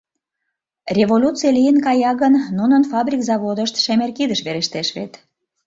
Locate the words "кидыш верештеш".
4.17-4.87